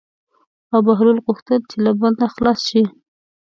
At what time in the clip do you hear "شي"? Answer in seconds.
2.69-2.83